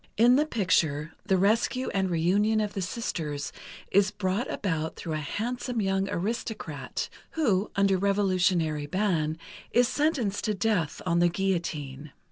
In 0.17 0.35
the 0.35 0.47
picture, 0.47 1.13
the 1.27 1.37
rescue 1.37 1.89
and 1.91 2.09
reunion 2.09 2.59
of 2.59 2.73
the 2.73 2.81
sisters 2.81 3.53
is 3.91 4.09
brought 4.09 4.49
about 4.51 4.95
through 4.95 5.13
a 5.13 5.17
handsome 5.17 5.79
young 5.79 6.09
aristocrat 6.09 7.07
who, 7.33 7.69
under 7.75 7.99
revolutionary 7.99 8.87
ban, 8.87 9.37
is 9.69 9.87
sentenced 9.87 10.43
to 10.45 10.55
death 10.55 11.03
on 11.05 11.19
the 11.19 11.29
guillotine. 11.29 12.13